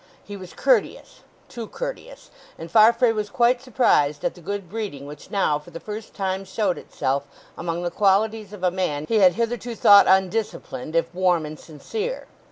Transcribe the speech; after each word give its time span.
He 0.23 0.35
was 0.35 0.53
courteous—too 0.55 1.67
courteous—and 1.67 2.71
Farfrae 2.71 3.11
was 3.11 3.29
quite 3.29 3.61
surprised 3.61 4.25
at 4.25 4.33
the 4.33 4.41
good 4.41 4.67
breeding 4.67 5.05
which 5.05 5.29
now 5.29 5.59
for 5.59 5.69
the 5.69 5.79
first 5.79 6.15
time 6.15 6.43
showed 6.43 6.79
itself 6.79 7.27
among 7.55 7.83
the 7.83 7.91
qualities 7.91 8.51
of 8.51 8.63
a 8.63 8.71
man 8.71 9.05
he 9.07 9.19
had 9.19 9.33
hitherto 9.33 9.75
thought 9.75 10.07
undisciplined, 10.07 10.95
if 10.95 11.13
warm 11.13 11.45
and 11.45 11.59
sincere. 11.59 12.25